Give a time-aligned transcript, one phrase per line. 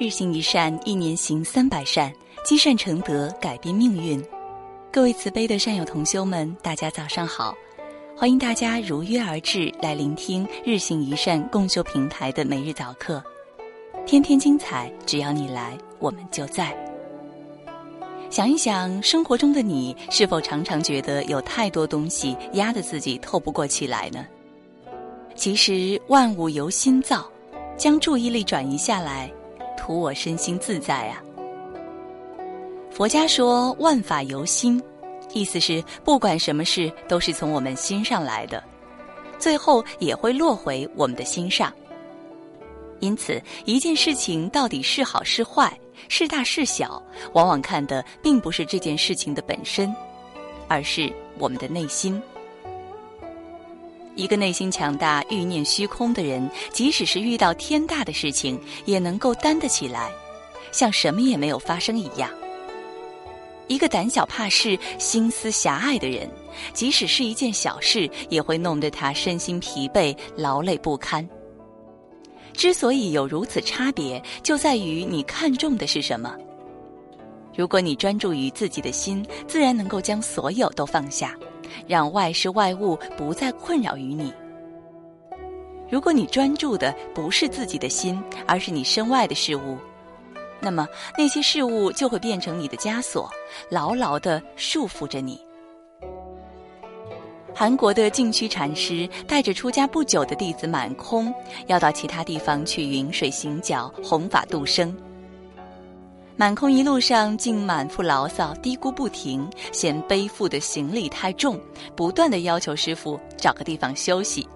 [0.00, 2.12] 日行一善，一年行三百善，
[2.44, 4.24] 积善成德，改变命运。
[4.92, 7.52] 各位慈悲的善友同修们，大家早上好！
[8.16, 13.20] 欢迎大家如约而至，来聆听日行一善共修平台的每日早课。
[14.06, 16.72] 天天精彩，只要你来，我们就在。
[18.30, 24.24] 想一想，生活中的你，是否常常觉得有太多东西压得自己透不过气来呢？
[25.34, 27.28] 其实，万物由心造，
[27.76, 29.28] 将注意力转移下来。
[29.88, 31.22] 图我身心自在啊！
[32.90, 34.82] 佛家说万法由心，
[35.32, 38.62] 意思是不管什么事都是从我们心上来的，
[39.38, 41.72] 最后也会落回我们的心上。
[43.00, 45.72] 因此，一件事情到底是好是坏、
[46.08, 49.90] 是大是小，往往看的并不是这件事情的本身，
[50.68, 52.22] 而是我们的内心。
[54.18, 60.10] 一个内心强大、欲念虚空的人，即使是遇到天大的事情，也能够担得起来，
[60.72, 62.28] 像什么也没有发生一样。
[63.68, 66.28] 一个胆小怕事、心思狭隘的人，
[66.72, 71.26] 即使是一件小事，也会弄得他身心疲惫、劳累不堪。
[72.52, 76.34] 之所以有如此差别，就在于你看重的是什么。
[77.54, 81.36] 如果你专注于自己的心，自然能够将所有都放下。
[81.86, 84.32] 让外事外物不再困扰于你。
[85.90, 89.78] 如果你专注的不是自己的心，而是你身外的事物，
[90.60, 93.30] 那么那些事物就会变成你的枷锁，
[93.70, 95.40] 牢牢的束缚着你。
[97.54, 101.34] 韩国的净虚禅师带着出家不久的弟子满空，
[101.66, 104.94] 要到其他地方去云水行脚，弘法度生。
[106.38, 111.60] 满空一路上竟满腹牢骚，嘀咕不停，嫌背负的行李太重，
[111.96, 114.48] 不断的要求师傅找个地方休息。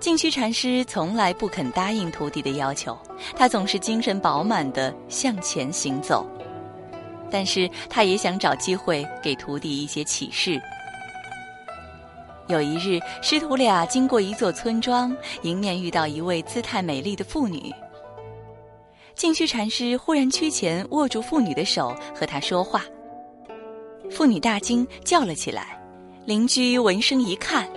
[0.00, 2.98] 净虚禅师从来不肯答应徒弟的要求，
[3.36, 6.26] 他总是精神饱满的向前行走，
[7.30, 10.58] 但是他也想找机会给徒弟一些启示。
[12.46, 17.70] 有一日，师徒俩经过一座村庄，迎面遇到一位姿态美丽的妇女。
[19.14, 22.84] 净虚禅师忽然趋前，握住妇女的手，和她说话。
[24.10, 25.78] 妇女大惊，叫了起来。
[26.26, 27.68] 邻居闻声一看，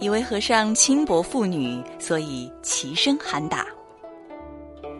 [0.00, 3.66] 以为和尚轻薄妇女，所以齐声喊打。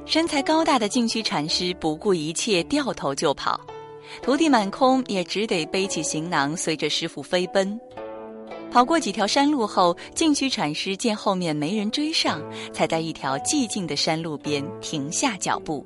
[0.07, 3.61] 身材高大的净虚禅师不顾一切，掉头就跑。
[4.23, 7.79] 徒弟满空也只得背起行囊，随着师傅飞奔。
[8.71, 12.41] 跑过几条山路后，净虚禅师见后面没人追上，
[12.73, 15.85] 才在一条寂静的山路边停下脚步。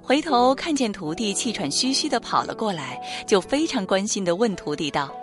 [0.00, 5.14] 回头看见徒弟气喘吁吁地跑了过来，就非常关心地问徒弟道：“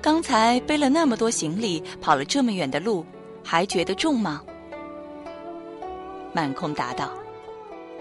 [0.00, 3.04] 刚才背了那么多行李，跑了这么远的路，
[3.42, 4.40] 还觉得重吗？”
[6.32, 7.10] 满空答道：“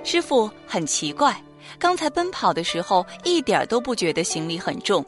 [0.04, 1.42] 师傅，很奇怪，
[1.80, 5.04] 刚才奔跑的时候一点都不觉得行李很重。”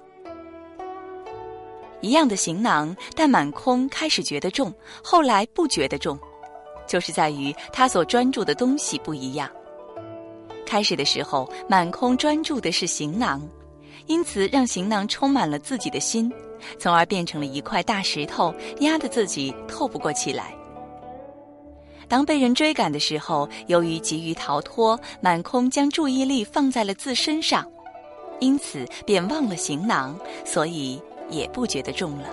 [2.01, 4.73] 一样的行囊，但满空开始觉得重，
[5.03, 6.17] 后来不觉得重，
[6.87, 9.49] 就是在于他所专注的东西不一样。
[10.65, 13.41] 开始的时候，满空专注的是行囊，
[14.05, 16.31] 因此让行囊充满了自己的心，
[16.77, 20.53] 从而变成了一块大石头，压得自己透不过气来。
[22.07, 27.67] 当被人追赶的时候，由于急于逃脱，满空将注意力放在了自身上，
[28.39, 31.01] 因此便忘了行囊，所以。
[31.29, 32.29] 也不觉得重了。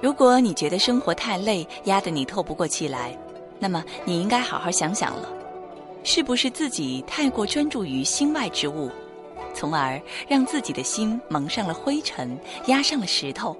[0.00, 3.16] 如果你觉得生活太累，压得你透不过气来，
[3.58, 5.28] 那么你应该好好想想了，
[6.04, 8.90] 是不是自己太过专注于心外之物，
[9.54, 13.56] 从而让自己的心蒙上了灰尘，压上了石头？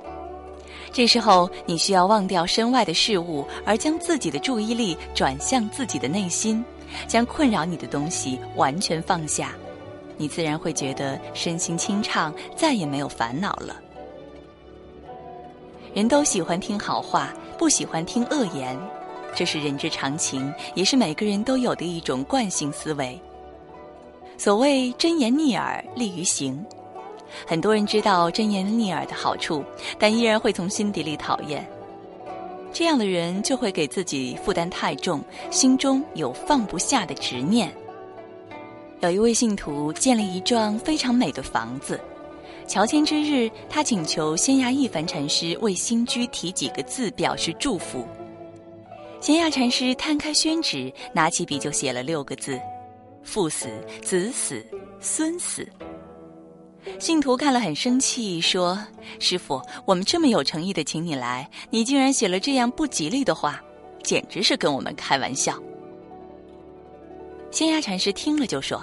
[0.93, 6.65] 这时候，你需要忘掉身外的事物，而将自己的注意力转向自己的内心，
[7.09, 9.53] 将困扰你的东西完全放下。
[10.17, 13.77] 你自然会觉得身心清畅，再也没有烦恼了。
[15.95, 18.79] 人都喜欢听好话，不喜欢听恶言，
[19.35, 23.19] 这是人之常情，也是每个人都有的一种惯性思维。
[24.37, 26.63] 所谓真言逆耳利于行，
[27.47, 29.65] 很多人知道真言逆耳的好处，
[29.99, 31.67] 但依然会从心底里讨厌。
[32.73, 37.73] 这样的人就会给自己负担太重，心中有放不下的执念。
[39.01, 42.01] 有一位信徒建了一幢非常美的房子，
[42.67, 48.07] 乔迁之日，他请求仙涯一凡禅师为新居题几个字表示祝福。
[49.21, 52.61] 仙涯禅师摊开宣纸，拿起笔就写了六个字
[53.23, 53.69] ：“父死、
[54.03, 54.65] 子死、
[55.01, 55.69] 孙死。”
[56.99, 58.79] 信徒看了很生气，说
[59.19, 63.61] ：“师傅，我们这么有诚意的请你来，你竟然写了这样不吉利的话，
[64.03, 65.61] 简直是跟我们开玩笑。
[67.51, 68.83] 仙崖禅师听了就说：“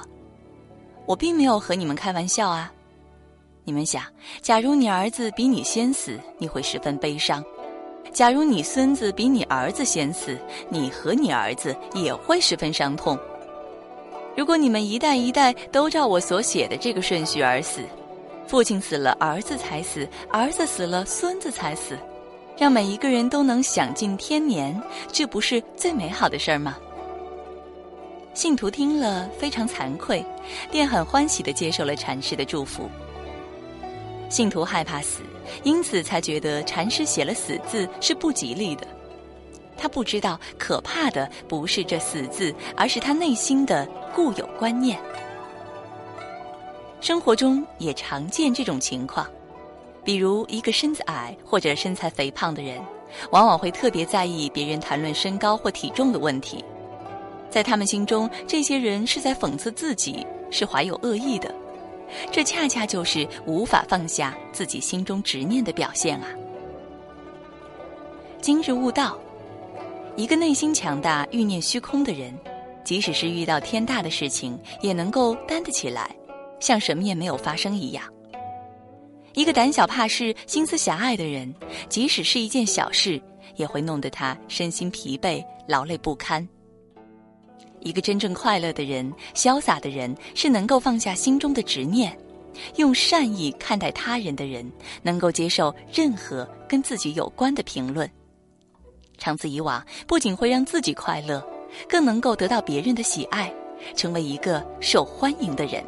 [1.06, 2.71] 我并没有和你们开玩笑啊！
[3.63, 4.04] 你们想，
[4.42, 7.42] 假如你儿子比你先死，你会十分悲伤；
[8.12, 10.38] 假如你孙子比你儿子先死，
[10.69, 13.18] 你和你儿子也会十分伤痛。
[14.36, 17.81] 如果你们一代一代都照我所写的这个顺序而死，
[18.48, 21.95] 父亲死了儿子才死，儿子死了孙子才死，
[22.57, 24.81] 让每一个人都能享尽天年，
[25.12, 26.75] 这不是最美好的事儿吗？”
[28.34, 30.26] 信徒听了非常惭愧，
[30.72, 32.90] 便很欢喜地接受了禅师的祝福。
[34.28, 35.22] 信徒害怕死，
[35.64, 38.88] 因此才觉得禅师写了“死”字是不吉利的。
[39.78, 43.86] 他不知道，可怕的不是这“死”字，而是他内心的
[44.16, 45.00] 固有观念。
[47.00, 49.28] 生活中也常见这种情况，
[50.04, 52.82] 比如一个身子矮或者身材肥胖的人，
[53.30, 56.66] 往往会特别在意别人谈论身高或体重的问题。
[57.54, 61.54] 在他们心中，这些人是在讽刺自己，是怀有恶意的。
[62.32, 66.30] 这恰恰就是无法放下自己心中执念的表现啊！
[68.42, 69.20] 今日悟道，
[70.16, 72.34] 一个内心强大、欲念虚空的人，
[72.84, 76.10] 即使是遇到天大的事情，也能够担得起来，
[76.60, 78.04] 像什么也没有发生一样。
[79.34, 81.54] 一个胆小怕事、心思狭隘的人，
[81.88, 83.22] 即使是一件小事，
[83.58, 86.48] 也会弄得他身心疲惫、劳累不堪。
[87.84, 92.18] 一个真正快乐的人、潇洒的人，是能够放下心中的执念，
[92.78, 94.70] 用善意看待他人的人，
[95.02, 98.10] 能够接受任何跟自己有关的评论。
[99.18, 101.46] 长此以往，不仅会让自己快乐，
[101.88, 103.54] 更能够得到别人的喜爱，
[103.96, 105.84] 成为一个受欢迎的人。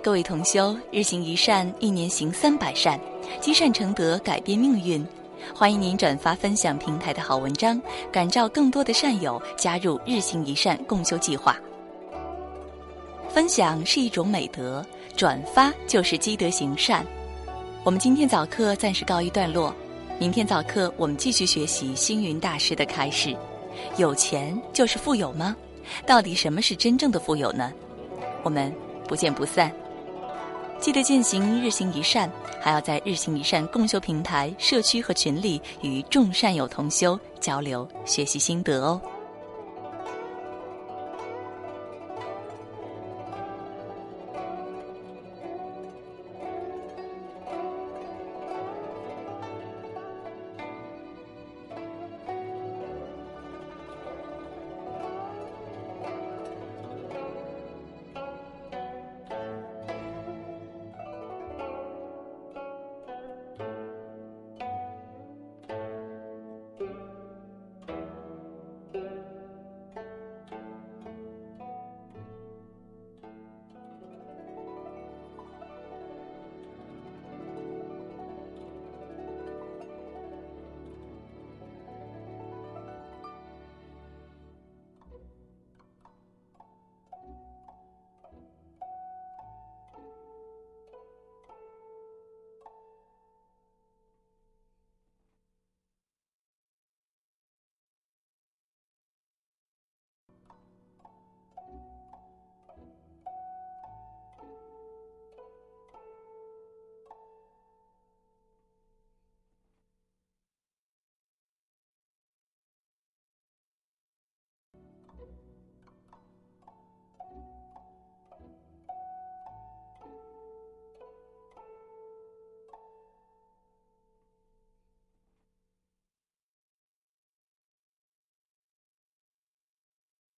[0.00, 2.98] 各位同修，日行一善，一年行三百善，
[3.40, 5.04] 积善成德，改变命运。
[5.54, 7.80] 欢迎您转发分享平台的好文章，
[8.12, 11.56] 感召更多的善友加入日行一善共修计划。
[13.28, 14.84] 分享是一种美德，
[15.16, 17.04] 转发就是积德行善。
[17.84, 19.74] 我们今天早课暂时告一段落，
[20.18, 23.36] 明天早课我们继续学习星云大师的开示。
[23.96, 25.54] 有钱就是富有吗？
[26.06, 27.72] 到底什么是真正的富有呢？
[28.42, 28.74] 我们
[29.06, 29.72] 不见不散。
[30.80, 32.30] 记得践行日行一善，
[32.60, 39.00] 还要在日行一善共修平台、社区和群里与众善友同修交流学习心得哦。